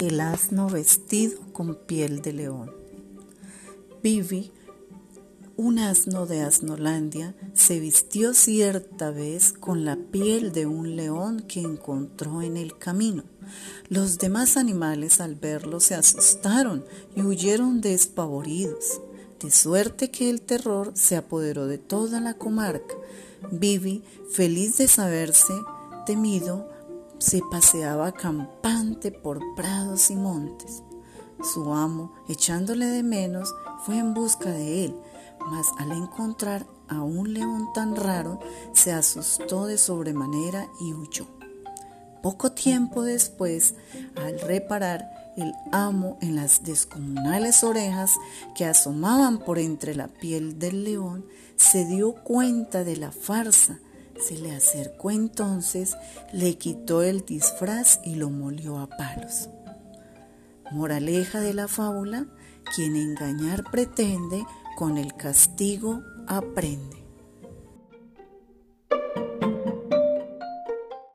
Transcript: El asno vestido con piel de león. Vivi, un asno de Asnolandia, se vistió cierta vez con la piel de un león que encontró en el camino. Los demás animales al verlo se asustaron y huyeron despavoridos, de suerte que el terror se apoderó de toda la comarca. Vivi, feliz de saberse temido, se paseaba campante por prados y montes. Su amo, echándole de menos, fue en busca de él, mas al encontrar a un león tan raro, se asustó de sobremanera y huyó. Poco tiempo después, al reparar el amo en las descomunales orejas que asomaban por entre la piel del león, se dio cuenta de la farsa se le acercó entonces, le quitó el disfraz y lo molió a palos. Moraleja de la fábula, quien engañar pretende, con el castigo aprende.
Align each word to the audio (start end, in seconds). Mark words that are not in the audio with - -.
El 0.00 0.20
asno 0.20 0.68
vestido 0.68 1.40
con 1.52 1.74
piel 1.74 2.22
de 2.22 2.32
león. 2.32 2.72
Vivi, 4.00 4.52
un 5.56 5.80
asno 5.80 6.24
de 6.24 6.42
Asnolandia, 6.42 7.34
se 7.52 7.80
vistió 7.80 8.32
cierta 8.32 9.10
vez 9.10 9.52
con 9.52 9.84
la 9.84 9.96
piel 9.96 10.52
de 10.52 10.66
un 10.66 10.94
león 10.94 11.40
que 11.48 11.62
encontró 11.62 12.42
en 12.42 12.56
el 12.56 12.78
camino. 12.78 13.24
Los 13.88 14.18
demás 14.18 14.56
animales 14.56 15.20
al 15.20 15.34
verlo 15.34 15.80
se 15.80 15.96
asustaron 15.96 16.84
y 17.16 17.22
huyeron 17.22 17.80
despavoridos, 17.80 19.00
de 19.40 19.50
suerte 19.50 20.12
que 20.12 20.30
el 20.30 20.42
terror 20.42 20.92
se 20.94 21.16
apoderó 21.16 21.66
de 21.66 21.78
toda 21.78 22.20
la 22.20 22.34
comarca. 22.34 22.94
Vivi, 23.50 24.04
feliz 24.30 24.78
de 24.78 24.86
saberse 24.86 25.54
temido, 26.06 26.77
se 27.18 27.42
paseaba 27.50 28.12
campante 28.12 29.10
por 29.10 29.40
prados 29.54 30.10
y 30.10 30.16
montes. 30.16 30.82
Su 31.42 31.72
amo, 31.72 32.12
echándole 32.28 32.86
de 32.86 33.02
menos, 33.02 33.52
fue 33.84 33.98
en 33.98 34.14
busca 34.14 34.50
de 34.50 34.86
él, 34.86 34.96
mas 35.50 35.66
al 35.78 35.92
encontrar 35.92 36.66
a 36.88 37.02
un 37.02 37.32
león 37.32 37.68
tan 37.74 37.94
raro, 37.96 38.40
se 38.72 38.92
asustó 38.92 39.66
de 39.66 39.78
sobremanera 39.78 40.68
y 40.80 40.94
huyó. 40.94 41.26
Poco 42.22 42.50
tiempo 42.52 43.02
después, 43.02 43.74
al 44.16 44.40
reparar 44.40 45.32
el 45.36 45.52
amo 45.70 46.18
en 46.20 46.34
las 46.34 46.64
descomunales 46.64 47.62
orejas 47.62 48.14
que 48.56 48.64
asomaban 48.64 49.38
por 49.38 49.58
entre 49.58 49.94
la 49.94 50.08
piel 50.08 50.58
del 50.58 50.82
león, 50.82 51.24
se 51.56 51.84
dio 51.84 52.14
cuenta 52.14 52.82
de 52.82 52.96
la 52.96 53.12
farsa 53.12 53.78
se 54.20 54.36
le 54.38 54.54
acercó 54.54 55.10
entonces, 55.10 55.96
le 56.32 56.56
quitó 56.58 57.02
el 57.02 57.24
disfraz 57.24 58.00
y 58.04 58.16
lo 58.16 58.30
molió 58.30 58.78
a 58.78 58.88
palos. 58.88 59.48
Moraleja 60.70 61.40
de 61.40 61.54
la 61.54 61.68
fábula, 61.68 62.26
quien 62.74 62.96
engañar 62.96 63.64
pretende, 63.70 64.44
con 64.76 64.98
el 64.98 65.14
castigo 65.14 66.02
aprende. 66.26 66.97